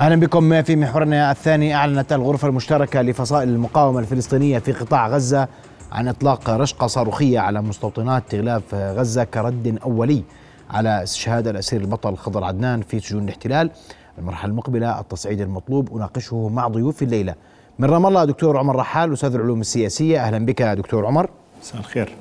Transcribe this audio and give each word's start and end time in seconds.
أهلا 0.00 0.16
بكم 0.16 0.62
في 0.62 0.76
محورنا 0.76 1.30
الثاني 1.30 1.74
أعلنت 1.74 2.12
الغرفة 2.12 2.48
المشتركة 2.48 3.02
لفصائل 3.02 3.48
المقاومة 3.48 4.00
الفلسطينية 4.00 4.58
في 4.58 4.72
قطاع 4.72 5.08
غزة 5.08 5.48
عن 5.92 6.08
إطلاق 6.08 6.50
رشقة 6.50 6.86
صاروخية 6.86 7.40
على 7.40 7.62
مستوطنات 7.62 8.34
غلاف 8.34 8.74
غزة 8.74 9.24
كرد 9.24 9.78
أولي 9.82 10.22
على 10.70 11.02
استشهاد 11.02 11.48
الأسير 11.48 11.80
البطل 11.80 12.16
خضر 12.16 12.44
عدنان 12.44 12.82
في 12.82 13.00
سجون 13.00 13.24
الاحتلال. 13.24 13.70
المرحلة 14.18 14.50
المقبلة 14.50 15.00
التصعيد 15.00 15.40
المطلوب 15.40 15.96
أناقشه 15.96 16.48
مع 16.48 16.68
ضيوف 16.68 17.02
الليلة. 17.02 17.34
من 17.78 17.90
رام 17.90 18.06
الله 18.06 18.24
دكتور 18.24 18.58
عمر 18.58 18.76
رحال 18.76 19.12
أستاذ 19.12 19.34
العلوم 19.34 19.60
السياسية. 19.60 20.20
أهلا 20.20 20.46
بك 20.46 20.62
دكتور 20.62 21.06
عمر. 21.06 21.30
مساء 21.60 21.80
الخير. 21.80 22.14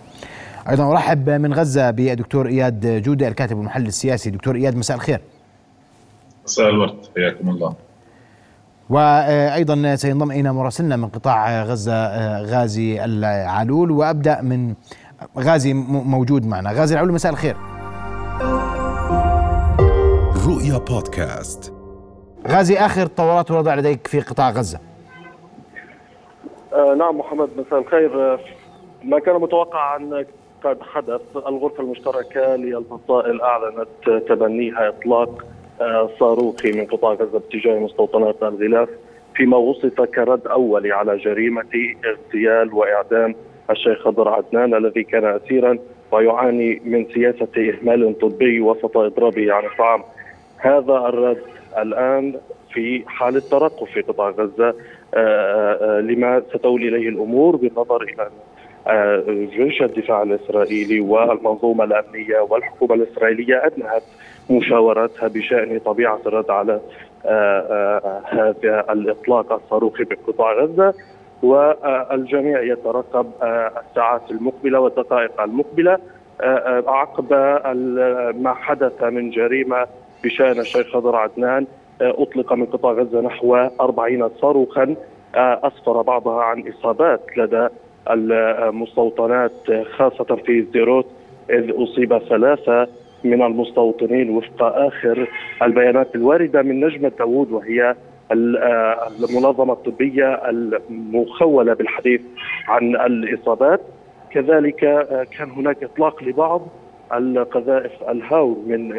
أيضا 0.70 0.92
أرحب 0.92 1.30
من 1.30 1.54
غزة 1.54 1.92
بدكتور 1.92 2.48
إياد 2.48 3.02
جودة 3.04 3.28
الكاتب 3.28 3.57
والمحلل 3.57 3.88
السياسي. 3.88 4.30
دكتور 4.30 4.55
إياد 4.55 4.76
مساء 4.76 4.98
الخير. 4.98 5.21
مساء 6.46 6.70
الورد 6.70 6.96
حياكم 7.16 7.50
الله. 7.50 7.73
وأيضا 8.89 9.96
سينضم 9.96 10.32
إلينا 10.32 10.52
مراسلنا 10.52 10.96
من 10.96 11.07
قطاع 11.07 11.64
غزة 11.64 12.07
غازي 12.42 13.06
العلول 13.06 13.92
وأبدأ 13.92 14.42
من 14.42 14.74
غازي 15.39 15.74
موجود 15.74 16.46
معنا. 16.46 16.71
غازي 16.71 16.96
العلول 16.96 17.14
مساء 17.14 17.32
الخير. 17.32 17.55
رؤيا 20.47 20.78
بودكاست. 20.78 21.74
غازي 22.47 22.77
آخر 22.77 23.04
التطورات 23.04 23.52
والوضع 23.52 23.75
لديك 23.75 24.07
في 24.07 24.19
قطاع 24.19 24.50
غزة؟ 24.50 24.80
آه 26.74 26.93
نعم 26.93 27.18
محمد 27.18 27.50
مساء 27.57 27.80
الخير. 27.80 28.33
آه 28.33 28.39
ما 29.04 29.19
كان 29.19 29.36
متوقعا 29.36 30.25
قد 30.64 30.77
حدث 30.82 31.21
الغرفة 31.47 31.83
المشتركة 31.83 32.55
للفصائل 32.55 33.41
أعلنت 33.41 34.27
تبنيها 34.30 34.89
إطلاق 34.89 35.45
صاروخي 36.20 36.72
من 36.72 36.86
قطاع 36.86 37.14
غزة 37.14 37.39
باتجاه 37.39 37.80
مستوطنات 37.80 38.44
الغلاف 38.44 38.89
فيما 39.36 39.58
وصف 39.58 40.02
كرد 40.02 40.47
اولي 40.47 40.92
على 40.92 41.17
جريمة 41.17 41.95
اغتيال 42.05 42.73
وإعدام 42.73 43.36
الشيخ 43.69 43.99
خضر 43.99 44.30
عدنان 44.30 44.73
الذي 44.75 45.03
كان 45.03 45.25
اسيرا 45.25 45.77
ويعاني 46.11 46.81
من 46.86 47.05
سياسة 47.14 47.47
إهمال 47.58 48.19
طبي 48.19 48.61
وسط 48.61 48.97
إضرابه 48.97 49.53
عن 49.53 49.66
الطعام. 49.66 50.03
هذا 50.58 50.94
الرد 50.94 51.41
الآن 51.77 52.36
في 52.73 53.03
حاله 53.08 53.42
ترقب 53.52 53.88
في 53.88 54.02
قطاع 54.02 54.30
غزة 54.30 54.73
لما 55.99 56.42
ستولي 56.53 56.88
إليه 56.88 57.09
الأمور 57.09 57.55
بالنظر 57.55 58.02
إلى 58.03 58.30
جيش 59.45 59.81
الدفاع 59.81 60.23
الإسرائيلي 60.23 60.99
والمنظومة 60.99 61.83
الأمنية 61.83 62.39
والحكومة 62.39 62.95
الإسرائيلية 62.95 63.55
انهت 63.55 64.03
مشاوراتها 64.49 65.27
بشأن 65.27 65.79
طبيعة 65.79 66.19
الرد 66.25 66.49
على 66.49 66.79
هذا 68.25 68.85
الإطلاق 68.89 69.53
الصاروخي 69.53 70.03
بقطاع 70.03 70.53
غزة. 70.53 70.93
والجميع 71.43 72.61
يترقب 72.61 73.31
الساعات 73.77 74.31
المقبلة 74.31 74.79
والدقائق 74.79 75.41
المقبلة. 75.41 75.97
عقب 76.87 77.33
ما 78.41 78.53
حدث 78.53 79.03
من 79.03 79.29
جريمة 79.29 79.87
بشأن 80.23 80.59
الشيخ 80.59 80.87
خضر 80.93 81.15
عدنان 81.15 81.65
أطلق 82.02 82.53
من 82.53 82.65
قطاع 82.65 82.91
غزة 82.91 83.21
نحو 83.21 83.55
40 83.55 84.30
صاروخا 84.41 84.95
أسفر 85.35 86.02
بعضها 86.02 86.43
عن 86.43 86.63
إصابات 86.67 87.21
لدى 87.37 87.67
المستوطنات 88.09 89.52
خاصة 89.97 90.35
في 90.45 90.65
زيروت 90.73 91.05
إذ 91.49 91.83
أصيب 91.83 92.17
ثلاثة 92.17 92.87
من 93.25 93.41
المستوطنين 93.41 94.29
وفق 94.29 94.63
آخر 94.63 95.27
البيانات 95.63 96.15
الواردة 96.15 96.61
من 96.61 96.85
نجمة 96.85 97.11
داوود 97.19 97.51
وهي 97.51 97.95
المنظمة 98.31 99.73
الطبية 99.73 100.33
المخولة 100.49 101.73
بالحديث 101.73 102.21
عن 102.67 102.95
الإصابات. 102.95 103.81
كذلك 104.31 104.75
كان 105.37 105.51
هناك 105.51 105.83
إطلاق 105.83 106.23
لبعض 106.23 106.67
القذائف 107.14 107.91
الهاو 108.09 108.58
من 108.67 108.93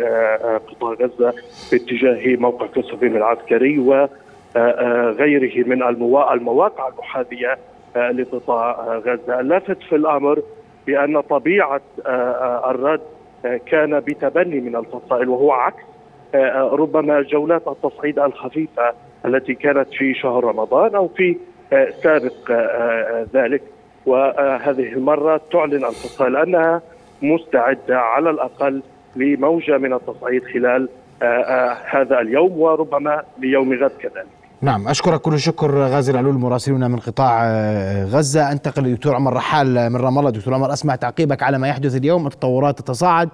قطاع 0.68 0.92
غزة 0.92 1.34
باتجاه 1.72 2.36
موقع 2.36 2.66
كوسوفين 2.66 3.16
العسكري 3.16 3.78
وغيره 3.78 5.66
من 5.68 5.82
المواقع 5.82 6.88
المحاذية 6.88 7.58
لقطاع 7.96 8.98
غزة، 8.98 9.40
اللافت 9.40 9.82
في 9.82 9.96
الأمر 9.96 10.42
بأن 10.86 11.20
طبيعة 11.20 11.80
الرد 12.70 13.00
كان 13.42 14.00
بتبني 14.00 14.60
من 14.60 14.76
الفصائل 14.76 15.28
وهو 15.28 15.52
عكس 15.52 15.82
ربما 16.72 17.22
جولات 17.22 17.68
التصعيد 17.68 18.18
الخفيفة 18.18 18.92
التي 19.26 19.54
كانت 19.54 19.88
في 19.98 20.14
شهر 20.14 20.44
رمضان 20.44 20.94
أو 20.94 21.08
في 21.08 21.36
سابق 22.02 22.50
ذلك 23.34 23.62
وهذه 24.06 24.92
المرة 24.92 25.40
تعلن 25.52 25.84
الفصائل 25.84 26.36
أنها 26.36 26.82
مستعدة 27.22 27.98
على 27.98 28.30
الأقل 28.30 28.82
لموجة 29.16 29.78
من 29.78 29.92
التصعيد 29.92 30.44
خلال 30.44 30.88
هذا 31.90 32.20
اليوم 32.20 32.60
وربما 32.60 33.22
ليوم 33.38 33.72
غد 33.72 33.90
كذلك. 34.00 34.26
نعم 34.66 34.88
أشكرك 34.88 35.20
كل 35.20 35.34
الشكر 35.34 35.78
غازي 35.78 36.12
العلول 36.12 36.34
مراسلنا 36.34 36.88
من 36.88 36.98
قطاع 36.98 37.46
غزة. 38.04 38.52
أنتقل 38.52 38.82
لدكتور 38.82 39.14
عمر 39.14 39.32
رحال 39.32 39.90
من 39.90 39.96
رام 39.96 40.18
الله. 40.18 40.30
دكتور 40.30 40.54
عمر 40.54 40.72
أسمع 40.72 40.96
تعقيبك 40.96 41.42
على 41.42 41.58
ما 41.58 41.68
يحدث 41.68 41.96
اليوم. 41.96 42.26
التطورات 42.26 42.78
تتصاعد 42.78 43.28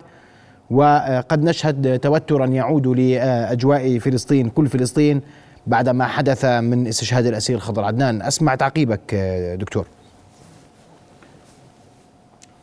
وقد 0.70 1.42
نشهد 1.42 1.98
توترا 1.98 2.46
يعود 2.46 2.86
لأجواء 2.86 3.98
فلسطين 3.98 4.48
كل 4.48 4.66
فلسطين 4.66 5.20
بعد 5.66 5.88
ما 5.88 6.06
حدث 6.06 6.44
من 6.44 6.86
استشهاد 6.86 7.26
الأسير 7.26 7.58
خضر 7.58 7.84
عدنان 7.84 8.22
أسمع 8.22 8.54
تعقيبك 8.54 9.14
دكتور. 9.58 9.86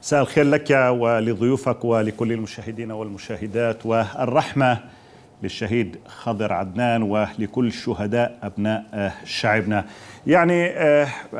مساء 0.03 0.21
الخير 0.21 0.43
لك 0.43 0.71
ولضيوفك 0.71 1.85
ولكل 1.85 2.31
المشاهدين 2.31 2.91
والمشاهدات 2.91 3.85
والرحمة. 3.85 4.79
للشهيد 5.43 5.97
خضر 6.07 6.53
عدنان 6.53 7.03
ولكل 7.03 7.71
شهداء 7.71 8.37
أبناء 8.43 9.13
شعبنا. 9.25 9.85
يعني 10.27 10.69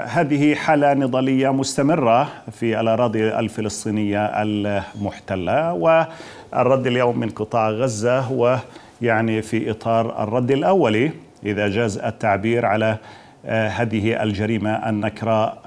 هذه 0.08 0.56
حالة 0.56 0.94
نضالية 0.94 1.54
مستمرة 1.54 2.30
في 2.52 2.80
الأراضي 2.80 3.30
الفلسطينية 3.30 4.26
المحتلة 4.26 5.74
والرد 5.74 6.88
اليوم 6.88 7.20
من 7.20 7.30
قطاع 7.30 7.70
غزة 7.70 8.20
هو 8.20 8.60
يعني 9.02 9.42
في 9.42 9.72
إطار 9.72 10.24
الرد 10.24 10.52
الاولي 10.52 11.12
إذا 11.46 11.68
جاز 11.68 11.98
التعبير 11.98 12.66
على 12.66 12.98
هذه 13.46 14.24
الجريمة 14.24 14.90
النكراء 14.90 15.62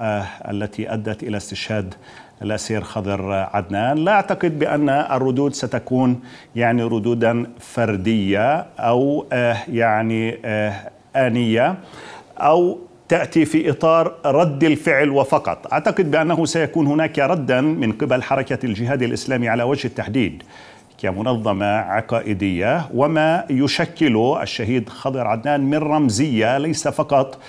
التي 0.49 0.93
أدت 0.93 1.23
إلى 1.23 1.37
استشهاد 1.37 1.93
الأسير 2.43 2.81
خضر 2.81 3.31
عدنان. 3.31 3.97
لا 3.97 4.11
أعتقد 4.11 4.59
بأن 4.59 4.89
الردود 4.89 5.53
ستكون 5.53 6.21
يعني 6.55 6.83
ردودا 6.83 7.45
فردية 7.59 8.65
أو 8.79 9.25
يعني 9.67 10.37
آنية 11.15 11.75
أو 12.37 12.77
تأتي 13.09 13.45
في 13.45 13.69
إطار 13.69 14.15
رد 14.25 14.63
الفعل 14.63 15.09
وفقط. 15.09 15.73
أعتقد 15.73 16.11
بأنه 16.11 16.45
سيكون 16.45 16.87
هناك 16.87 17.19
ردا 17.19 17.61
من 17.61 17.91
قبل 17.91 18.23
حركة 18.23 18.65
الجهاد 18.65 19.01
الإسلامي 19.03 19.49
على 19.49 19.63
وجه 19.63 19.87
التحديد. 19.87 20.43
كمنظمه 21.03 21.65
عقائدية 21.65 22.85
وما 22.93 23.45
يشكل 23.49 24.37
الشهيد 24.41 24.89
خضر 24.89 25.27
عدنان 25.27 25.61
من 25.61 25.77
رمزية 25.77 26.57
ليس 26.57 26.87
فقط 26.87 27.39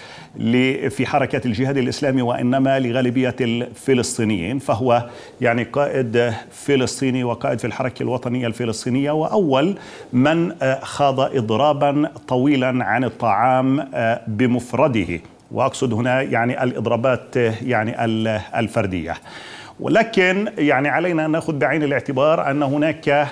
في 0.88 1.06
حركة 1.06 1.40
الجهاد 1.46 1.76
الإسلامي 1.76 2.22
وإنما 2.22 2.78
لغالبية 2.78 3.36
الفلسطينيين. 3.40 4.58
فهو 4.58 5.06
يعني 5.40 5.62
قائد 5.62 6.32
فلسطيني 6.50 7.24
وقائد 7.24 7.58
في 7.58 7.66
الحركة 7.66 8.02
الوطنية 8.02 8.46
الفلسطينية. 8.46 9.10
وأول 9.10 9.74
من 10.12 10.52
خاض 10.82 11.20
إضرابا 11.20 12.10
طويلا 12.28 12.84
عن 12.84 13.04
الطعام 13.04 13.88
بمفرده. 14.26 15.20
وأقصد 15.50 15.92
هنا 15.92 16.22
يعني 16.22 16.62
الإضرابات 16.62 17.36
يعني 17.62 18.04
الفردية. 18.58 19.14
ولكن 19.80 20.48
يعني 20.58 20.88
علينا 20.88 21.24
أن 21.26 21.30
نأخذ 21.30 21.58
بعين 21.58 21.82
الاعتبار 21.82 22.50
أن 22.50 22.62
هناك 22.62 23.28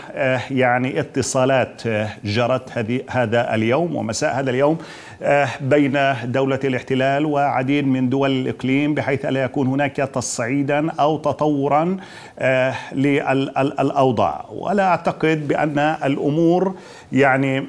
يعني 0.51 1.01
اتصالات 1.01 1.83
جرت 2.25 2.79
هذه 2.79 3.01
هذا 3.11 3.55
اليوم 3.55 3.97
ومساء 3.97 4.35
هذا 4.41 4.51
اليوم 4.51 4.79
بين 5.61 5.99
دولة 6.25 6.59
الاحتلال 6.65 7.27
وعديد 7.27 7.87
من 7.87 8.09
دول 8.09 8.31
الإقليم 8.31 8.95
بحيث 8.95 9.25
لا 9.25 9.43
يكون 9.43 9.67
هناك 9.67 9.97
تصعيدا 9.97 10.91
أو 10.91 11.19
تطورا 11.19 11.97
للأوضاع 12.93 14.45
ولا 14.51 14.85
أعتقد 14.89 15.49
بأن 15.49 15.79
الأمور 15.79 16.75
يعني 17.13 17.69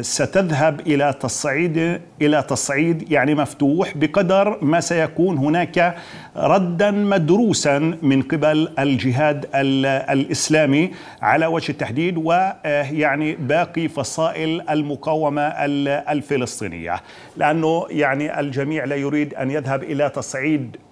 ستذهب 0.00 0.80
إلى 0.80 1.14
تصعيد 1.20 2.00
إلى 2.22 2.42
تصعيد 2.48 3.12
يعني 3.12 3.34
مفتوح 3.34 3.96
بقدر 3.96 4.58
ما 4.64 4.80
سيكون 4.80 5.38
هناك 5.38 5.96
ردا 6.36 6.90
مدروسا 6.90 7.78
من 8.02 8.22
قبل 8.22 8.68
الجهاد 8.78 9.46
الإسلامي 9.54 10.90
على 11.22 11.46
وجه 11.46 11.72
التحديد 11.72 12.16
ويعني 12.16 13.34
باقي 13.34 13.88
فصائل 13.88 14.62
المقاومة 14.70 15.42
الفلسطينية. 16.12 17.00
لأنه 17.36 17.86
يعني 17.90 18.40
الجميع 18.40 18.84
لا 18.84 18.96
يريد 18.96 19.34
أن 19.34 19.50
يذهب 19.50 19.82
إلى 19.82 20.08
تصعيد 20.08 20.76
آه، 20.76 20.80
آه، 20.80 20.89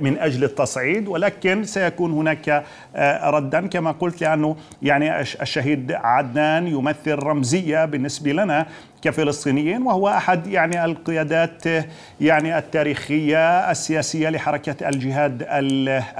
من 0.00 0.18
أجل 0.18 0.44
التصعيد 0.44 1.08
ولكن 1.08 1.64
سيكون 1.64 2.12
هناك 2.12 2.64
آه، 2.96 3.30
ردا 3.30 3.66
كما 3.66 3.90
قلت 3.92 4.20
لأنه 4.20 4.56
يعني 4.82 5.20
الشهيد 5.20 5.92
عدنان 5.92 6.66
يمثل 6.66 7.14
رمزية 7.14 7.84
بالنسبة 7.84 8.32
لنا 8.32 8.66
كفلسطينيين 9.02 9.82
وهو 9.82 10.08
أحد 10.08 10.46
يعني 10.46 10.84
القيادات 10.84 11.62
يعني 12.20 12.58
التاريخية 12.58 13.70
السياسية 13.70 14.28
لحركة 14.28 14.88
الجهاد 14.88 15.46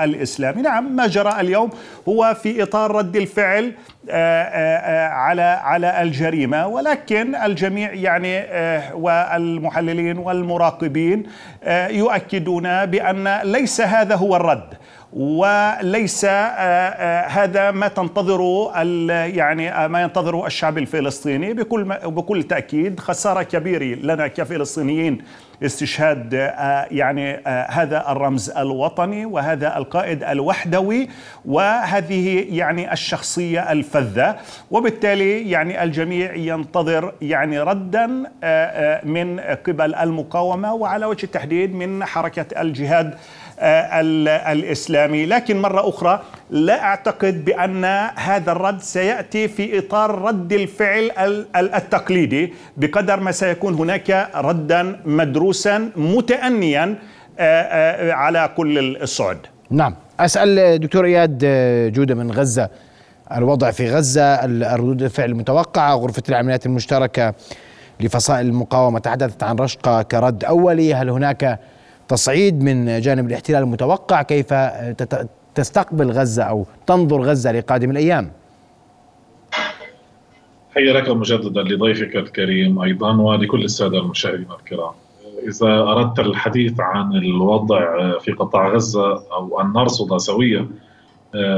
الإسلامي، 0.01 0.63
نعم 0.63 0.97
ما 0.97 1.07
جرى 1.07 1.41
اليوم 1.41 1.71
هو 2.09 2.37
في 2.43 2.63
إطار 2.63 2.91
رد 2.91 3.17
الفعل 3.17 3.73
على 5.11 5.43
على 5.43 6.03
الجريمة. 6.03 6.67
ولكن 6.67 7.35
الجميع 7.35 7.93
يعني 7.93 8.43
والمحللين 8.95 10.19
والمراقبين 10.19 11.23
يؤكدون 11.91 12.87
بأن 12.87 13.41
ليس 13.45 13.81
هذا 13.81 14.15
هو 14.15 14.37
الرد. 14.37 14.75
وليس 15.13 16.25
آه، 16.25 16.31
آه، 16.31 17.27
هذا 17.27 17.71
ما 17.71 17.89
تنتظره 17.89 18.83
يعني 19.25 19.73
آه، 19.73 19.87
ما 19.87 20.03
ينتظره 20.03 20.47
الشعب 20.47 20.79
الفلسطيني. 20.79 21.53
بكل 21.53 21.85
بكل 22.05 22.43
تأكيد 22.43 23.01
خسارة 23.01 23.43
كبيرة 23.43 23.99
لنا 24.01 24.27
كفلسطينيين 24.27 25.19
استشهاد 25.63 26.33
يعني 26.91 27.37
هذا 27.69 28.05
الرمز 28.09 28.51
الوطني 28.51 29.27
وهذا 29.27 29.77
القائد 29.77 30.25
الوحدوي 30.25 31.09
وهذه 31.45 32.47
يعني 32.51 32.93
الشخصية 32.93 33.73
الفذة. 33.73 34.37
وبالتالي 34.71 35.51
يعني 35.51 35.83
الجميع 35.83 36.35
ينتظر 36.35 37.13
يعني 37.23 37.61
ردا 37.61 38.07
من 39.05 39.41
قبل 39.41 39.95
المقاومة 39.95 40.75
وعلى 40.75 41.07
وجه 41.07 41.25
التحديد 41.25 41.75
من 41.75 42.05
حركة 42.05 42.61
الجهاد 42.61 43.15
آه، 43.59 44.01
الإسلامي. 44.53 45.27
لكن 45.27 45.61
مرة 45.63 45.89
أخرى 45.89 46.23
لا 46.51 46.83
أعتقد 46.83 47.45
بأن 47.45 47.85
هذا 48.15 48.53
الرد 48.53 48.81
سيأتي 48.81 49.49
في 49.49 49.79
إطار 49.79 50.23
رد 50.23 50.53
الفعل 50.53 51.11
التقليدي. 51.57 52.53
بقدر 52.77 53.21
ما 53.21 53.33
سيكون 53.33 53.75
هناك 53.75 54.31
ردا 54.35 55.01
مدروسا 55.05 55.91
متأنيا 55.97 56.95
آه، 57.39 57.63
آه، 57.63 58.13
على 58.13 58.51
كل 58.57 58.97
الصعد. 59.03 59.39
نعم. 59.71 59.95
أسأل 60.21 60.79
دكتور 60.81 61.05
إياد 61.05 61.39
جودة 61.95 62.15
من 62.15 62.31
غزة 62.33 62.69
الوضع 63.37 63.71
في 63.71 63.91
غزة 63.91 64.45
ردود 64.75 65.03
الفعل 65.03 65.31
المتوقعة 65.31 65.95
غرفة 65.95 66.23
العمليات 66.29 66.67
المشتركة 66.67 67.35
لفصائل 68.01 68.47
المقاومة. 68.47 68.99
تحدثت 68.99 69.43
عن 69.43 69.57
رشقة 69.57 70.03
كرد 70.03 70.45
أولي. 70.45 70.95
هل 70.95 71.11
هناك 71.11 71.59
تصعيد 72.09 72.63
من 72.63 73.01
جانب 73.01 73.29
الاحتلال 73.29 73.63
المتوقع 73.63 74.23
كيف 74.23 74.55
تستقبل 75.55 76.11
غزة 76.11 76.43
أو 76.43 76.67
تنظر 76.87 77.23
غزة 77.23 77.53
لقادم 77.53 77.91
الأيام. 77.91 78.31
حيا 80.75 80.93
لك 80.93 81.09
مجددا 81.09 81.63
لضيفك 81.63 82.17
الكريم 82.17 82.79
أيضا 82.79 83.17
ولكل 83.17 83.65
السادة 83.65 83.99
المشاهدين 83.99 84.47
الكرام. 84.61 84.93
إذا 85.49 85.67
أردت 85.67 86.19
الحديث 86.19 86.81
عن 86.81 87.15
الوضع 87.15 88.19
في 88.19 88.33
قطاع 88.33 88.69
غزة 88.69 89.23
أو 89.33 89.61
أن 89.61 89.73
نرصد 89.73 90.17
سويا 90.17 90.69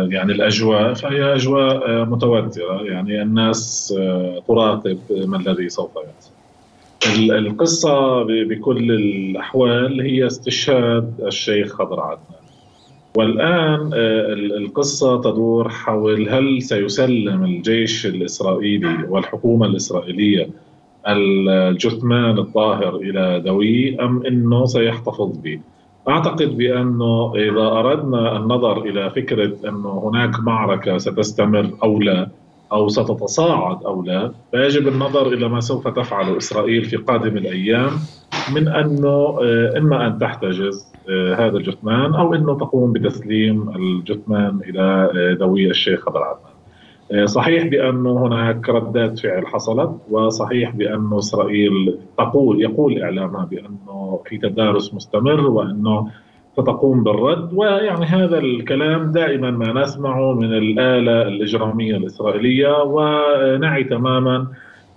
يعني 0.09 0.33
الأجواء 0.33 0.95
فهي 0.95 1.35
أجواء 1.35 2.05
متوترة 2.05 2.83
يعني 2.83 3.23
الناس 3.23 3.95
تراقب 4.49 4.99
ما 5.11 5.37
الذي 5.37 5.69
سوف 5.69 5.91
يحصل 5.97 6.31
القصة 7.31 8.23
بكل 8.23 8.93
الأحوال 8.93 10.01
هي 10.01 10.27
استشهاد 10.27 11.15
الشيخ 11.27 11.73
خضر 11.73 12.01
عدنان. 12.01 12.39
والآن 13.17 13.91
آه، 13.95 14.33
القصة 14.33 15.21
تدور 15.21 15.69
حول 15.69 16.29
هل 16.29 16.63
سيسلم 16.63 17.45
الجيش 17.45 18.07
الإسرائيلي 18.07 19.05
والحكومة 19.09 19.67
الإسرائيلية 19.67 20.49
الجثمان 21.07 22.39
الطاهر 22.39 22.97
إلى 22.97 23.41
دوي 23.41 24.01
أم 24.01 24.27
أنه 24.27 24.67
سيحتفظ 24.67 25.39
به؟ 25.39 25.61
أعتقد 26.09 26.57
بأنه 26.57 27.33
إذا 27.37 27.67
أردنا 27.67 28.37
النظر 28.37 28.83
إلى 28.83 29.11
فكرة 29.11 29.69
أنه 29.69 30.03
هناك 30.05 30.41
معركة 30.41 30.99
ستستمر 30.99 31.71
أو 31.83 32.01
لا 32.01 32.29
أو 32.73 32.89
ستتصاعد 32.89 33.85
أو 33.85 34.03
لا 34.03 34.33
فيجب 34.51 34.89
النظر 34.89 35.27
إلى 35.27 35.49
ما 35.49 35.61
سوف 35.61 35.89
تفعل 35.89 36.37
إسرائيل 36.37 36.85
في 36.85 36.97
قادم 36.97 37.37
الأيام 37.37 37.91
من 38.55 38.69
أنه 38.69 39.39
آه، 39.43 39.79
إما 39.79 40.07
أن 40.07 40.19
تحتجز 40.19 40.93
آه، 41.11 41.35
هذا 41.35 41.57
الجثمان 41.57 42.15
أو 42.15 42.35
أنه 42.35 42.59
تقوم 42.59 42.93
بتسليم 42.93 43.71
الجثمان 43.77 44.61
إلى 44.69 45.11
آه، 45.15 45.37
ذوي 45.41 45.71
الشيخ 45.71 46.01
خضر 46.01 46.23
عدنان 46.23 46.59
صحيح 47.27 47.67
بأنه 47.67 48.27
هناك 48.27 48.69
ردات 48.69 49.19
فعل 49.19 49.47
حصلت 49.47 49.91
وصحيح 50.11 50.71
بأنه 50.71 51.19
إسرائيل 51.19 51.99
تقول 52.19 52.63
يقول 52.63 53.03
إعلامها 53.03 53.45
بأنه 53.45 54.21
في 54.27 54.39
تدارس 54.39 54.95
مستمر 54.95 55.41
وأنه 55.41 56.11
فتقوم 56.59 57.03
بالرد. 57.03 57.53
ويعني 57.53 58.07
هذا 58.07 58.39
الكلام 58.39 59.13
دائما 59.13 59.51
ما 59.51 59.83
نسمعه 59.83 60.33
من 60.33 60.53
الآلة 60.53 61.23
الإجرامية 61.23 61.97
الإسرائيلية 61.97 62.83
ونعي 62.83 63.85
تماما 63.85 64.47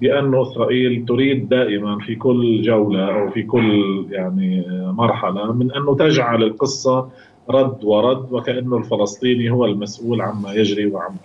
بأن 0.02 0.42
إسرائيل 0.42 1.06
تريد 1.06 1.50
دائما 1.50 1.98
في 2.00 2.16
كل 2.16 2.62
جولة 2.62 3.06
أو 3.06 3.30
في 3.30 3.44
كل 3.44 4.06
يعني 4.10 4.66
مرحلة 4.98 5.54
من 5.54 5.72
أنه 5.72 5.96
تجعل 5.96 6.44
القصة 6.44 7.10
رد 7.50 7.84
ورد 7.84 8.31
وكأنه 8.31 8.78
الفلسطيني 8.78 9.50
هو 9.52 9.66
المسؤول 9.66 10.22
عما 10.22 10.54
يجري 10.54 10.86
وعما 10.86 11.18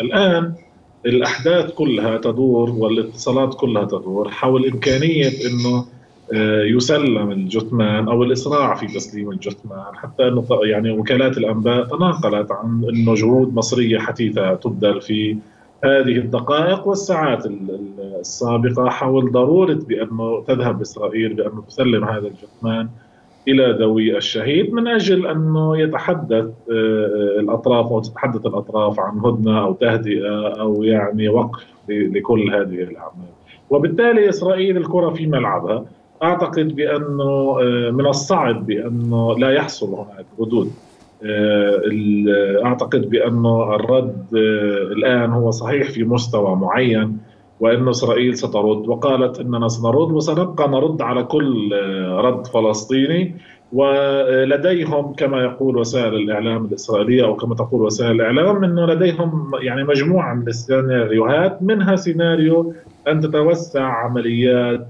الآن 0.00 0.52
الأحداث 1.06 1.72
كلها 1.74 2.18
تدور 2.18 2.70
والإتصالات 2.70 3.54
كلها 3.54 3.84
تدور 3.84 4.28
حول 4.28 4.66
إمكانية 4.66 5.28
أنه 5.28 5.84
يسلم 6.76 7.30
الجثمان 7.30 8.08
أو 8.08 8.22
الإسراع 8.22 8.74
في 8.74 8.86
تسليم 8.86 9.30
الجثمان. 9.30 9.94
حتى 9.94 10.28
انه 10.28 10.44
يعني 10.62 10.90
وكالات 10.90 11.38
الأنباء 11.38 11.84
تناقلت 11.84 12.52
عن 12.52 12.84
انه 12.94 13.14
جهود 13.14 13.54
مصرية 13.54 13.98
حثيثة 13.98 14.54
تبذل 14.54 15.00
في 15.00 15.36
هذه 15.84 16.16
الدقائق 16.18 16.88
والساعات 16.88 17.46
السابقة 18.20 18.88
حول 18.88 19.32
ضرورة 19.32 19.78
بانه 19.88 20.44
تذهب 20.46 20.80
إسرائيل 20.80 21.34
بانه 21.34 21.62
تسلم 21.68 22.04
هذا 22.04 22.26
الجثمان 22.26 22.88
إلى 23.48 23.76
ذوي 23.80 24.16
الشهيد 24.16 24.72
من 24.72 24.88
أجل 24.88 25.26
أنه 25.26 25.78
يتحدث 25.78 26.44
آه، 26.70 27.40
الأطراف 27.40 27.86
أو 27.86 28.00
تتحدث 28.00 28.46
الأطراف 28.46 29.00
عن 29.00 29.18
هدنة 29.18 29.64
أو 29.64 29.72
تهدئة 29.72 30.48
أو 30.60 30.82
يعني 30.82 31.28
وقف 31.28 31.66
لكل 31.88 32.54
هذه 32.54 32.82
الأعمال. 32.82 33.32
وبالتالي 33.70 34.28
إسرائيل 34.28 34.76
الكرة 34.76 35.10
في 35.10 35.26
ملعبها. 35.26 35.84
أعتقد 36.22 36.76
بأنه 36.76 37.58
آه، 37.60 37.90
من 37.90 38.06
الصعب 38.06 38.66
بأنه 38.66 39.38
لا 39.38 39.50
يحصل 39.50 39.94
هناك 39.94 40.26
ردود 40.40 40.70
آه، 41.26 42.64
أعتقد 42.64 43.10
بأنه 43.10 43.74
الرد 43.74 44.26
آه، 44.36 44.92
الآن 44.92 45.30
هو 45.30 45.50
صحيح 45.50 45.90
في 45.90 46.04
مستوى 46.04 46.56
معين 46.56 47.18
وأن 47.60 47.88
إسرائيل 47.88 48.36
سترد. 48.36 48.88
وقالت 48.88 49.40
إننا 49.40 49.68
سنرد 49.68 50.12
وسنبقى 50.12 50.68
نرد 50.68 51.02
على 51.02 51.22
كل 51.24 51.72
رد 52.24 52.46
فلسطيني. 52.46 53.36
ولديهم 53.72 55.12
كما 55.12 55.42
يقول 55.42 55.76
وسائل 55.76 56.14
الإعلام 56.14 56.64
الإسرائيلية 56.64 57.24
أو 57.24 57.36
كما 57.36 57.54
تقول 57.54 57.82
وسائل 57.82 58.10
الإعلام 58.10 58.64
انه 58.64 58.86
لديهم 58.86 59.52
يعني 59.60 59.84
مجموعة 59.84 60.34
من 60.34 60.48
السيناريوهات 60.48 61.62
منها 61.62 61.96
سيناريو 61.96 62.74
أن 63.08 63.20
تتوسع 63.20 63.84
عمليات 63.84 64.86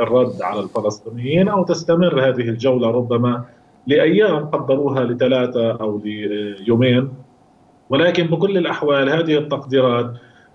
الرد 0.00 0.42
على 0.42 0.60
الفلسطينيين 0.60 1.48
أو 1.48 1.64
تستمر 1.64 2.20
هذه 2.28 2.48
الجولة 2.48 2.90
ربما 2.90 3.44
لأيام 3.86 4.44
قدروها 4.44 5.04
لثلاثة 5.04 5.70
أو 5.70 6.00
ليومين. 6.04 7.08
ولكن 7.90 8.26
بكل 8.26 8.58
الأحوال 8.58 9.08
هذه 9.10 9.38
التقديرات 9.38 10.10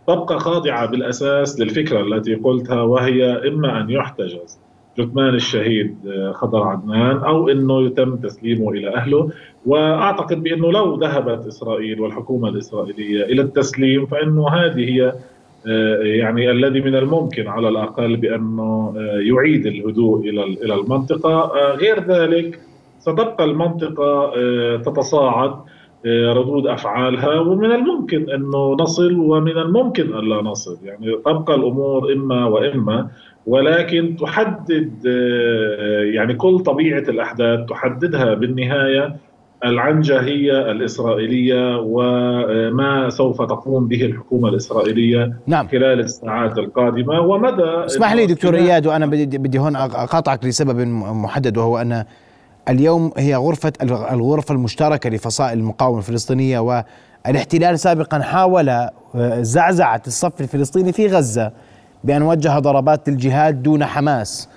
تبقى 0.07 0.39
خاضعة 0.39 0.86
بالأساس 0.86 1.60
للفكرة 1.60 2.01
التي 2.01 2.36
قلتها 2.36 2.81
وهي 2.81 3.48
إما 3.48 3.81
أن 3.81 3.89
يحتجز 3.89 4.60
جثمان 4.97 5.35
الشهيد 5.35 5.95
خضر 6.31 6.63
عدنان 6.63 7.17
أو 7.17 7.50
إنه 7.50 7.85
يتم 7.85 8.15
تسليمه 8.15 8.71
إلى 8.71 8.95
أهله. 8.95 9.29
وأعتقد 9.65 10.43
بإنه 10.43 10.71
لو 10.71 10.95
ذهبت 11.00 11.47
إسرائيل 11.47 12.01
والحكومة 12.01 12.50
الإسرائيلية 12.50 13.25
إلى 13.25 13.41
التسليم 13.41 14.05
فإنه 14.05 14.50
هذه 14.50 14.93
هي 14.93 15.13
آه، 15.67 15.97
يعني 16.03 16.51
الذي 16.51 16.81
من 16.81 16.95
الممكن 16.95 17.47
على 17.47 17.69
الأقل 17.69 18.15
بأنه 18.15 18.93
آه، 18.97 19.19
يعيد 19.19 19.65
الهدوء 19.65 20.29
إلى 20.29 20.43
إلى 20.43 20.73
المنطقة. 20.73 21.33
آه، 21.33 21.75
غير 21.75 22.03
ذلك 22.03 22.59
ستبقى 23.00 23.43
المنطقة 23.43 24.31
تتصاعد. 24.77 25.53
ردود 26.05 26.67
أفعالها 26.67 27.39
ومن 27.39 27.72
الممكن 27.72 28.29
أنه 28.29 28.75
نصل 28.79 29.19
ومن 29.19 29.57
الممكن 29.57 30.03
الا 30.03 30.41
نصل 30.41 30.77
يعني 30.83 31.17
تبقى 31.25 31.55
الأمور 31.55 32.13
إما 32.13 32.45
وإما 32.45 33.07
ولكن 33.48 34.15
تحدد 34.19 35.05
يعني 36.13 36.33
كل 36.33 36.60
طبيعة 36.60 37.00
الأحداث 37.10 37.69
تحددها 37.69 38.33
بالنهاية 38.33 39.15
العنجة 39.65 40.22
هي 40.22 40.72
الإسرائيلية 40.72 41.77
وما 41.79 43.10
سوف 43.10 43.41
تقوم 43.41 43.88
به 43.88 44.05
الحكومة 44.05 44.50
الإسرائيلية 44.50 45.33
نعم. 45.48 45.67
خلال 45.67 46.00
الساعات 46.00 46.57
القادمة 46.57 47.19
ومدى 47.19 47.86
اسمح 47.86 48.13
لي 48.13 48.25
دكتور 48.25 48.55
إياد 48.55 48.88
وأنا 48.88 49.05
بدي 49.05 49.60
هون 49.60 49.75
أقاطعك 49.75 50.45
لسبب 50.45 50.79
محدد 51.24 51.57
وهو 51.57 51.77
أن 51.77 52.03
اليوم 52.70 53.12
هي 53.17 53.36
غرفة 53.36 53.74
الغرفة 53.82 54.53
المشتركة 54.53 55.10
لفصائل 55.10 55.58
المقاومة 55.60 55.98
الفلسطينية 55.98 56.60
والاحتلال 56.60 57.79
سابقا 57.79 58.20
حاول 58.20 58.70
آه، 58.70 58.91
زعزعة 59.41 60.01
الصف 60.08 60.41
الفلسطيني 60.41 60.91
في 60.91 61.08
غزة 61.08 61.51
بأن 62.03 62.22
وجه 62.22 62.60
ضربات 62.60 63.10
للجهاد 63.10 63.63
دون 63.63 63.86
حماس 63.86 64.50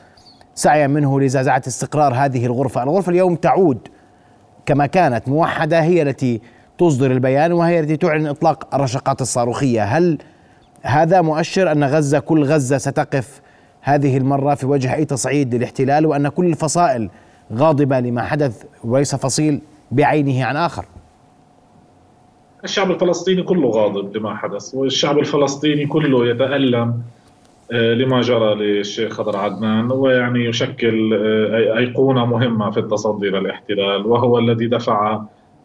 سعيا 0.54 0.86
منه 0.86 1.20
لزعزعة 1.20 1.62
استقرار 1.66 2.14
هذه 2.14 2.46
الغرفة. 2.46 2.82
الغرفة 2.82 3.10
اليوم 3.10 3.34
تعود 3.34 3.78
كما 4.66 4.86
كانت 4.86 5.28
موحدة 5.28 5.82
هي 5.82 6.02
التي 6.02 6.40
تصدر 6.78 7.10
البيان 7.10 7.52
وهي 7.52 7.80
التي 7.80 7.96
تعلن 7.96 8.26
إطلاق 8.26 8.74
الرشقات 8.74 9.20
الصاروخية. 9.20 9.84
هل 9.84 10.18
هذا 10.82 11.20
مؤشر 11.20 11.72
أن 11.72 11.84
غزة 11.84 12.18
كل 12.18 12.44
غزة 12.44 12.78
ستقف 12.78 13.40
هذه 13.80 14.16
المرة 14.16 14.54
في 14.54 14.66
وجه 14.66 14.94
أي 14.94 15.04
تصعيد 15.04 15.54
للاحتلال 15.54 16.06
وأن 16.06 16.28
كل 16.28 16.46
الفصائل 16.46 17.10
غاضبة 17.52 18.00
لما 18.00 18.22
حدث 18.22 18.64
وليس 18.84 19.14
فصيل 19.14 19.60
بعينه 19.90 20.44
عن 20.44 20.56
آخر. 20.56 20.84
الشعب 22.64 22.90
الفلسطيني 22.90 23.42
كله 23.42 23.68
غاضب 23.68 24.16
لما 24.16 24.36
حدث 24.36 24.74
والشعب 24.74 25.18
الفلسطيني 25.18 25.86
كله 25.86 26.28
يتألم 26.28 27.02
آه، 27.72 27.94
لما 27.94 28.20
جرى 28.20 28.54
للشيخ 28.54 29.12
خضر 29.12 29.36
عدنان 29.36 29.92
ويعني 29.92 30.44
يشكل 30.44 31.14
آه، 31.14 31.78
أيقونة 31.78 32.26
مهمة 32.26 32.70
في 32.70 32.80
التصدي 32.80 33.26
للاحتلال 33.26 34.06
وهو 34.06 34.38
الذي 34.38 34.66
دفع 34.66 35.22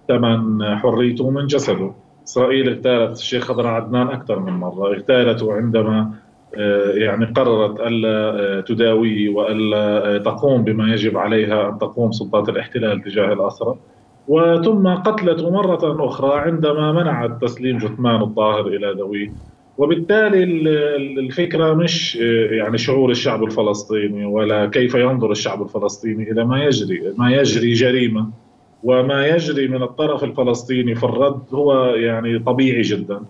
ثمن 0.08 0.66
حريته 0.78 1.30
من 1.30 1.48
جسده. 1.48 1.92
إسرائيل 2.28 2.70
اغتالت 2.70 3.18
الشيخ 3.18 3.44
خضر 3.44 3.68
عدنان 3.68 4.08
أكثر 4.08 4.40
من 4.40 4.54
مرة 4.54 4.94
اغتالته 4.94 5.54
عندما 5.54 6.12
يعني 6.94 7.26
قررت 7.26 7.80
ألا 7.80 8.62
تداويه 8.62 9.30
وألا 9.30 10.18
تقوم 10.18 10.64
بما 10.64 10.94
يجب 10.94 11.18
عليها 11.18 11.70
أن 11.70 11.78
تقوم 11.78 12.12
سلطات 12.12 12.50
الاحتلال 12.50 13.02
تجاه 13.02 13.34
الأسرى. 13.34 13.76
وثم 14.28 14.88
قتلته 14.88 15.50
مرة 15.50 16.06
أخرى 16.06 16.40
عندما 16.40 16.92
منعت 16.92 17.42
تسليم 17.42 17.78
جثمان 17.78 18.22
الطاهر 18.22 18.68
إلى 18.68 18.92
ذويه. 18.92 19.34
وبالتالي 19.78 20.44
الفكرة 21.20 21.74
مش 21.74 22.16
يعني 22.52 22.78
شعور 22.78 23.12
الشعب 23.12 23.44
الفلسطيني 23.44 24.26
ولا 24.26 24.66
كيف 24.66 24.96
ينظر 24.96 25.32
الشعب 25.32 25.62
الفلسطيني 25.62 26.32
إلى 26.32 26.46
ما 26.46 26.64
يجري، 26.64 27.14
ما 27.18 27.32
يجري 27.32 27.74
جريمة. 27.74 28.32
وما 28.84 29.28
يجري 29.28 29.68
من 29.68 29.84
الطرف 29.84 30.24
الفلسطيني 30.24 30.96
في 30.96 31.04
الرد 31.04 31.54
هو 31.54 31.86
يعني 31.86 32.40
طبيعي 32.40 32.82
جدا. 32.82 33.22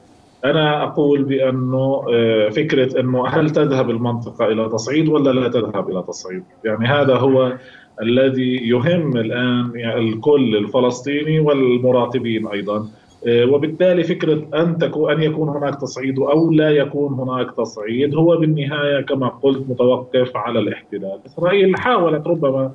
أنا 0.46 0.84
أقول 0.84 1.24
بأنه 1.24 2.06
آه، 2.14 2.50
فكرة 2.50 3.00
أنه 3.00 3.28
هل 3.28 3.50
تذهب 3.50 3.90
المنطقة 3.90 4.46
إلى 4.46 4.70
تصعيد 4.70 5.10
ولا 5.10 5.40
لا 5.40 5.48
تذهب 5.48 5.90
إلى 5.90 6.04
تصعيد؟ 6.08 6.44
يعني 6.64 6.88
هذا 6.88 7.16
هو 7.16 7.54
الذي 8.02 8.70
يهم 8.70 9.18
الآن 9.18 9.72
الكل 9.76 10.56
الفلسطيني 10.56 11.40
والمراقبين 11.40 12.48
أيضا 12.48 12.88
آه، 13.28 13.46
وبالتالي 13.46 14.04
فكرة 14.04 14.48
أن 14.54 14.78
تكون 14.78 15.12
أن 15.12 15.24
يكون 15.24 15.50
هناك 15.50 15.82
تصعيد 15.82 16.20
أو 16.20 16.52
لا 16.52 16.70
يكون 16.70 17.14
هناك 17.14 17.52
تصعيد 17.58 18.16
هو 18.16 18.38
بالنهاية 18.38 19.02
كما 19.02 19.28
قلت 19.28 19.70
متوقف 19.70 20.38
على 20.38 20.60
الاحتلال، 20.60 21.20
إسرائيل 21.26 21.76
حاولت 21.78 22.28
ربما 22.28 22.72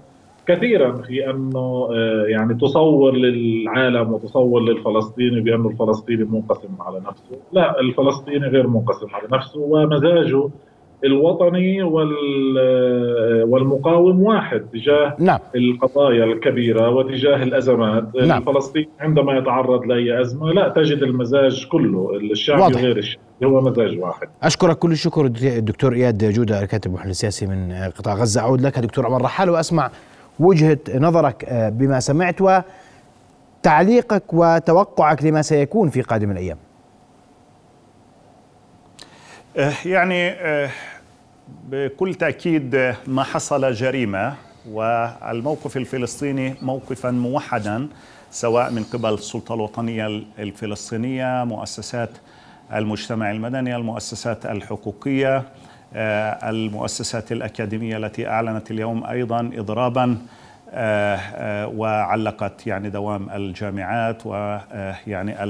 كثيرا 0.47 0.93
في 0.93 1.31
أنه 1.31 1.88
آه، 1.93 2.25
يعني 2.29 2.55
تصور 2.55 3.12
للعالم 3.12 4.12
وتصور 4.12 4.61
للفلسطيني 4.61 5.41
بانه 5.41 5.69
الفلسطيني 5.69 6.25
منقسم 6.25 6.69
على 6.81 7.00
نفسه، 7.00 7.38
لا 7.53 7.81
الفلسطيني 7.81 8.47
غير 8.47 8.67
منقسم 8.67 9.07
على 9.15 9.29
نفسه 9.33 9.61
ومزاجه 9.61 10.49
الوطني 11.05 11.83
والمقاوم 13.43 14.23
واحد 14.23 14.61
تجاه 14.73 15.17
نعم. 15.19 15.38
القضايا 15.57 16.25
الكبيرة 16.25 16.91
وتجاه 16.91 17.43
الأزمات 17.43 18.17
نعم. 18.17 18.38
الفلسطيني 18.38 18.88
عندما 19.00 19.38
يتعرض 19.38 19.87
لأي 19.87 20.21
أزمة 20.21 20.53
لا 20.53 20.69
تجد 20.69 21.03
المزاج 21.03 21.67
كله 21.67 22.17
الشعبي 22.17 22.62
واضح. 22.62 22.81
غير 22.81 22.97
الشعبي 22.97 23.23
هو 23.45 23.61
مزاج 23.61 23.99
واحد 23.99 24.29
أشكرك 24.43 24.79
كل 24.79 24.93
الشكر 24.93 25.25
الدكتور 25.43 25.93
إياد 25.93 26.25
جودة 26.25 26.62
الكاتب 26.62 26.91
المحلل 26.91 27.11
السياسي 27.11 27.47
من 27.47 27.73
قطاع 27.73 28.15
غزة 28.15 28.41
أعود 28.41 28.61
لك 28.61 28.79
دكتور 28.79 29.07
عمر 29.07 29.23
رحال 29.23 29.50
وأسمع 29.50 29.91
وجهة 30.40 30.78
نظرك 30.95 31.45
آه، 31.45 31.69
بما 31.69 32.00
سمعت 32.00 32.37
وتعليقك 33.62 34.25
وتوقعك 34.33 35.25
لما 35.25 35.43
سيكون 35.43 35.90
في 35.90 36.02
قادم 36.02 36.31
الأيام. 36.31 36.59
آه، 39.57 39.73
يعني 39.85 40.31
آه، 40.31 40.71
بكل 41.69 42.14
تأكيد 42.14 42.95
ما 43.07 43.23
حصل 43.23 43.73
جريمة 43.73 44.35
والموقف 44.71 45.76
الفلسطيني 45.76 46.55
موقفا 46.62 47.11
موحدا 47.11 47.88
سواء 48.31 48.71
من 48.71 48.85
قبل 48.85 49.14
السلطة 49.14 49.55
الوطنية 49.55 50.07
الفلسطينية 50.38 51.45
مؤسسات 51.45 52.11
المجتمع 52.75 53.31
المدني 53.31 53.76
المؤسسات 53.76 54.47
الحقوقية. 54.47 55.43
المؤسسات 55.95 57.33
الأكاديمية 57.33 57.97
التي 57.97 58.28
أعلنت 58.28 58.71
اليوم 58.71 59.05
أيضا 59.05 59.50
اضرابا 59.55 60.19
آه، 60.71 61.16
آه، 61.16 61.66
وعلقت 61.66 62.66
يعني 62.66 62.90
دوام 62.90 63.31
الجامعات 63.31 64.26
ويعني 64.26 65.45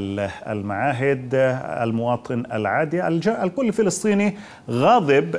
المعاهد 0.53 1.29
المواطن 1.83 2.45
العادي. 2.53 3.07
الكل 3.07 3.73
فلسطيني 3.73 4.37
غاضب 4.71 5.37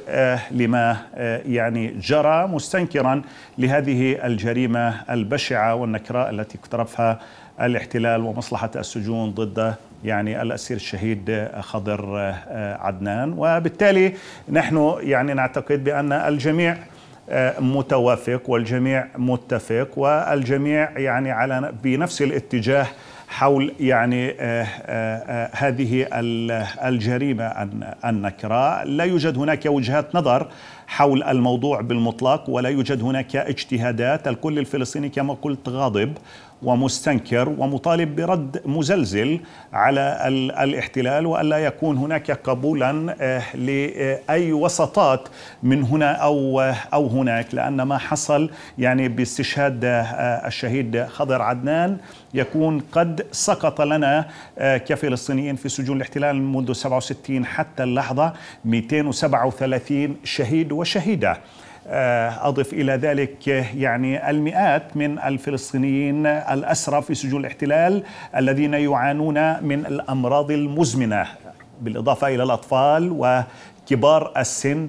لما 0.51 0.97
يعني 1.45 1.87
جرى 1.87 2.47
مستنكرا 2.47 3.21
لهذه 3.57 4.25
الجريمة 4.25 5.01
البشعة 5.09 5.75
والنكراء 5.75 6.29
التي 6.29 6.57
اقترفها 6.57 7.19
الاحتلال 7.61 8.21
ومصلحة 8.21 8.71
السجون 8.75 9.31
ضد 9.31 9.75
يعني 10.03 10.41
الأسير 10.41 10.77
الشهيد 10.77 11.47
خضر 11.59 12.17
آه، 12.17 12.77
عدنان. 12.77 13.33
وبالتالي 13.37 14.13
نحن 14.49 14.95
يعني 14.99 15.33
نعتقد 15.33 15.83
بأن 15.83 16.11
الجميع 16.11 16.77
آه، 17.29 17.59
متوافق 17.59 18.49
والجميع 18.49 19.07
متفق 19.17 19.97
والجميع 19.97 20.99
يعني 20.99 21.31
على 21.31 21.73
بنفس 21.83 22.21
الاتجاه 22.21 22.87
حول 23.27 23.73
يعني 23.79 24.35
آه، 24.39 25.49
هذه 25.53 26.07
الجريمة 26.85 27.69
النكره 28.05 28.83
لا 28.83 29.03
يوجد 29.03 29.37
هناك 29.37 29.65
وجهات 29.65 30.15
نظر 30.15 30.47
حول 30.87 31.23
الموضوع 31.23 31.81
بالمطلق 31.81 32.49
ولا 32.49 32.69
يوجد 32.69 33.03
هناك 33.03 33.35
اجتهادات. 33.35 34.27
الكل 34.27 34.59
الفلسطيني 34.59 35.09
كما 35.09 35.33
قلت 35.33 35.69
غاضب. 35.69 36.13
ومستنكر 36.63 37.49
ومطالب 37.49 38.15
برد 38.15 38.61
مزلزل 38.65 39.39
على 39.73 40.19
الاحتلال 40.63 41.25
والا 41.25 41.57
يكون 41.57 41.97
هناك 41.97 42.31
قبولا 42.31 43.15
آه، 43.19 43.55
لأي 43.55 44.53
وسطات 44.53 45.29
من 45.63 45.83
هنا 45.83 46.11
أو 46.11 46.59
أو 46.93 47.07
هناك. 47.07 47.55
لأن 47.55 47.81
ما 47.81 47.97
حصل 47.97 48.49
يعني 48.77 49.07
باستشهاد 49.07 49.85
آه، 49.85 50.47
الشهيد 50.47 51.05
خضر 51.05 51.41
عدنان 51.41 51.97
يكون 52.33 52.79
قد 52.91 53.25
سقط 53.31 53.81
لنا 53.81 54.25
آه، 54.57 54.77
كفلسطينيين 54.77 55.55
في 55.55 55.69
سجون 55.69 55.97
الاحتلال 55.97 56.41
منذ 56.43 56.73
67 56.73 57.45
حتى 57.45 57.83
اللحظة 57.83 58.33
237 58.65 60.15
شهيد 60.23 60.71
وشهيدة. 60.71 61.31
آه، 61.31 61.37
أضف 61.89 62.73
إلى 62.73 62.91
ذلك 62.93 63.47
يعني 63.75 64.29
المئات 64.29 64.97
من 64.97 65.19
الفلسطينيين 65.19 66.25
الأسرى 66.25 67.01
في 67.01 67.15
سجون 67.15 67.41
الاحتلال 67.41 68.03
الذين 68.35 68.73
يعانون 68.73 69.63
من 69.63 69.85
الأمراض 69.85 70.51
المزمنة 70.51 71.25
بالإضافة 71.81 72.27
إلى 72.27 72.43
الأطفال 72.43 73.11
وكبار 73.11 74.33
السن. 74.37 74.87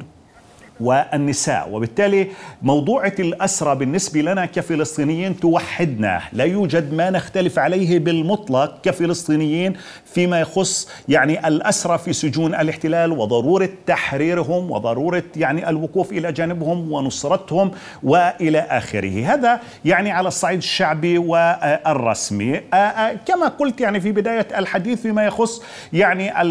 والنساء. 0.80 1.68
وبالتالي 1.73 2.28
موضوعة 2.62 3.14
الأسرة 3.18 3.75
بالنسبة 3.75 4.20
لنا 4.20 4.47
كفلسطينيين 4.47 5.40
توحدنا. 5.40 6.20
لا 6.32 6.44
يوجد 6.44 6.94
ما 6.94 7.11
نختلف 7.11 7.58
عليه 7.58 7.99
بالمطلق 7.99 8.80
كفلسطينيين 8.82 9.76
فيما 10.04 10.40
يخص 10.40 10.88
يعني 11.08 11.49
الأسرة 11.49 11.97
في 11.97 12.12
سجون 12.12 12.54
الاحتلال 12.54 13.12
وضرورة 13.12 13.68
تحريرهم 13.87 14.70
وضرورة 14.70 15.23
يعني 15.37 15.68
الوقوف 15.68 16.12
إلى 16.12 16.32
جانبهم 16.32 16.92
ونصرتهم 16.92 17.70
وإلى 18.02 18.58
آخره. 18.58 19.35
هذا 19.35 19.61
يعني 19.85 20.11
على 20.11 20.28
الصعيد 20.28 20.58
الشعبي 20.58 21.18
والرسمي. 21.18 22.61
كما 23.26 23.49
قلت 23.58 23.80
يعني 23.80 24.00
في 24.00 24.12
بداية 24.12 24.47
الحديث 24.58 25.02
فيما 25.02 25.25
يخص 25.25 25.62
يعني 25.92 26.42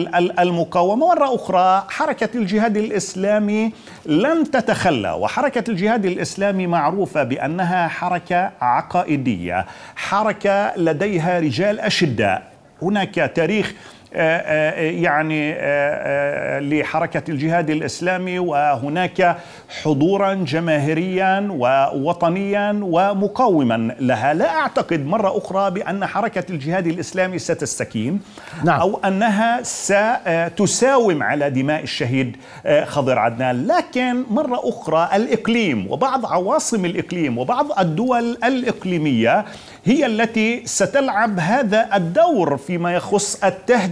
المقاومة. 0.42 1.08
مرة 1.08 1.36
أخرى 1.36 1.86
حركة 1.90 2.30
الجهاد 2.36 2.78
الإسلامي 2.78 3.72
لن 4.18 4.52
تتخلى 4.52 5.12
وحركة 5.12 5.72
الجهاد 5.72 6.06
الإسلامي 6.06 6.68
معروفة 6.68 7.24
بأنها 7.24 7.88
حركة 7.88 8.52
عقائدية 8.62 9.66
حركة 9.96 10.78
لديها 10.78 11.40
رجال 11.40 11.80
أشداء. 11.80 12.52
هناك 12.82 13.32
تاريخ 13.36 13.74
يعني 14.12 15.54
آه، 15.58 16.60
لحركة 16.60 17.32
الجهاد 17.32 17.70
الإسلامي 17.70 18.40
وهناك 18.40 19.38
حضورا 19.84 20.34
جماهيريا 20.34 21.48
ووطنيا 21.52 22.80
ومقاوما 22.82 23.96
لها 24.00 24.34
لا 24.34 24.50
أعتقد 24.50 25.06
مرة 25.06 25.38
أخرى 25.38 25.72
بأن 25.72 26.06
حركة 26.06 26.44
الجهاد 26.50 26.88
الإسلامي 26.88 27.40
ستستكين 27.40 28.22
نعم. 28.64 28.80
أو 28.80 29.00
أنها 29.06 29.64
ستساوم 29.64 31.24
على 31.24 31.50
دماء 31.50 31.84
الشهيد 31.84 32.38
خضر 32.84 33.20
عدنان 33.20 33.68
لكن 33.68 34.24
مرة 34.30 34.60
أخرى 34.64 35.10
الإقليم 35.14 35.92
وبعض 35.92 36.26
عواصم 36.26 36.86
الإقليم 36.86 37.38
وبعض 37.38 37.80
الدول 37.80 38.38
الإقليمية 38.44 39.46
هي 39.86 40.06
التي 40.06 40.62
ستلعب 40.66 41.40
هذا 41.40 41.90
الدور 41.96 42.58
فيما 42.58 42.94
يخص 42.94 43.44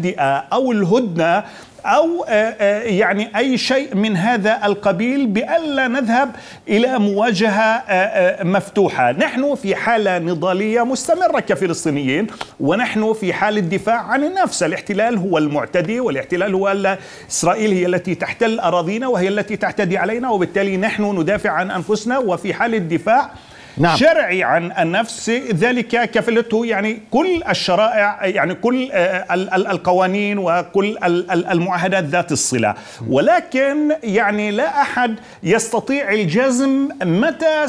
التهدئه 0.06 0.38
أو 0.54 0.72
الهدنة 0.72 1.44
أو 1.86 2.24
آه، 2.28 2.56
آه، 2.60 2.82
يعني 2.82 3.38
أي 3.38 3.58
شيء 3.58 3.96
من 3.96 4.18
هذا 4.18 4.66
القبيل 4.66 5.28
بألا 5.28 5.88
نذهب 5.88 6.32
إلى 6.68 7.00
مواجهة 7.00 7.84
آه، 7.90 8.44
مفتوحة، 8.44 9.12
نحن 9.12 9.56
في 9.56 9.76
حالة 9.76 10.20
نضالية 10.20 10.86
مستمرة 10.86 11.40
كفلسطينيين 11.40 12.28
ونحن 12.60 13.14
في 13.14 13.34
حاله 13.34 13.62
دفاع 13.62 14.02
عن 14.02 14.24
النفس، 14.24 14.64
الاحتلال 14.64 15.18
هو 15.18 15.38
المعتدي 15.38 16.00
والاحتلال 16.00 16.54
هو 16.54 16.98
إسرائيل 17.30 17.72
هي 17.72 17.86
التي 17.86 18.16
تحتل 18.16 18.60
أراضينا 18.60 19.08
وهي 19.08 19.28
التي 19.28 19.58
تعتدي 19.58 19.98
علينا 19.98 20.30
وبالتالي 20.30 20.78
نحن 20.78 21.20
ندافع 21.20 21.50
عن 21.50 21.72
أنفسنا 21.72 22.18
وفي 22.18 22.54
حاله 22.54 22.78
دفاع 22.78 23.32
نعم. 23.78 23.98
شرعي 23.98 24.44
عن 24.44 24.72
النفس 24.72 25.30
ذلك 25.30 26.12
كفلته 26.12 26.66
يعني 26.66 27.00
كل 27.12 27.44
الشرائع 27.50 28.26
يعني 28.26 28.54
كل 28.54 28.90
آه، 28.92 29.34
القوانين 29.56 30.38
وكل 30.38 30.98
المعاهدات 31.30 32.04
ذات 32.04 32.32
الصلة 32.32 32.76
ولكن 33.10 33.92
يعني 34.04 34.52
لا 34.52 34.82
أحد 34.82 35.16
يستطيع 35.44 36.12
الجزم 36.12 36.90
متى 37.04 37.68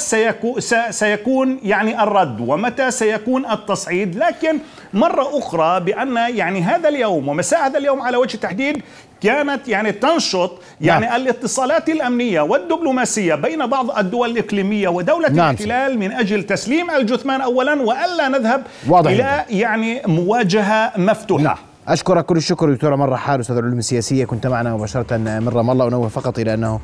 سيكون 0.90 1.60
يعني 1.62 2.02
الرد 2.02 2.40
ومتى 2.40 2.90
سيكون 2.90 3.50
التصعيد 3.50 4.16
لكن 4.16 4.58
مرة 4.94 5.38
أخرى 5.38 5.80
بأن 5.80 6.16
يعني 6.16 6.62
هذا 6.62 6.88
اليوم 6.88 7.28
ومساء 7.28 7.66
هذا 7.66 7.78
اليوم 7.78 8.02
على 8.02 8.16
وجه 8.16 8.34
التحديد 8.34 8.82
كانت 9.20 9.68
يعني 9.68 9.92
تنشط 9.92 10.52
يعني 10.80 11.06
نعم. 11.06 11.16
الاتصالات 11.16 11.88
الأمنية 11.88 12.40
والدبلوماسية 12.40 13.34
بين 13.34 13.66
بعض 13.66 13.98
الدول 13.98 14.30
الإقليمية 14.30 14.88
ودولة 14.88 15.28
نعم. 15.28 15.38
الاحتلال 15.38 15.98
من 15.98 16.12
أجل 16.12 16.42
تسليم 16.42 16.90
الجثمان 16.90 17.40
اولا 17.40 17.82
وألا 17.82 18.28
نذهب 18.28 18.62
واضح 18.88 19.10
إلى 19.10 19.44
يعني 19.50 20.02
مواجهة 20.06 20.92
مفتوحة 20.96 21.42
نعم. 21.42 21.56
أشكرك 21.88 22.26
كل 22.26 22.36
الشكر 22.36 22.72
دكتورة 22.72 22.96
مرة 22.96 23.16
حار 23.16 23.40
أستاذ 23.40 23.56
العلوم 23.56 23.78
السياسيه 23.78 24.24
كنت 24.24 24.46
معنا 24.46 24.74
مباشرة 24.74 25.16
من 25.16 25.48
رام 25.48 25.70
الله 25.70 25.84
ونوه 25.84 26.08
فقط 26.08 26.38
إلى 26.38 26.54
أنه 26.54 26.80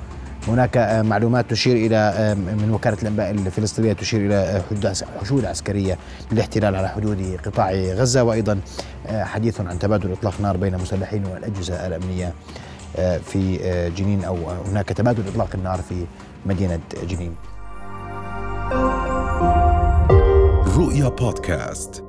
هناك 0.49 0.76
آه، 0.76 1.02
معلومات 1.02 1.50
تشير 1.50 1.76
إلى 1.76 1.96
آه، 1.96 2.34
من 2.34 2.70
وكالة 2.75 2.96
الأنباء 3.02 3.30
الفلسطينية 3.30 3.92
تشير 3.92 4.26
إلى 4.26 4.34
آه، 4.34 4.94
حشود 5.20 5.44
عسكرية 5.44 5.99
للاحتلال 6.32 6.76
على 6.76 6.88
حدود 6.88 7.38
قطاع 7.46 7.72
غزة 7.72 8.22
وأيضا 8.22 8.61
حديث 9.08 9.61
عن 9.61 9.78
تبادل 9.78 10.12
إطلاق 10.12 10.40
نار 10.40 10.56
بين 10.56 10.75
مسلحين 10.75 11.26
والأجهزة 11.26 11.87
الأمنية 11.87 12.32
في 13.25 13.58
جنين 13.96 14.25
أو 14.25 14.37
هناك 14.50 14.88
تبادل 14.88 15.28
إطلاق 15.28 15.49
النار 15.54 15.82
في 15.88 16.04
مدينة 16.46 16.80
جنين. 17.08 17.34
رؤيا 20.76 21.08
بودكاست 21.08 22.04